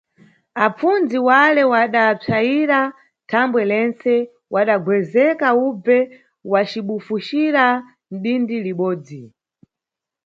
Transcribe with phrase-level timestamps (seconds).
[0.65, 2.79] Apfundzi wale wadapsayira
[3.29, 4.13] thambwe lentse,
[4.53, 5.97] wadagwezeka ubve
[6.51, 7.65] wacibufucira
[8.13, 9.21] nʼdindi libodzi.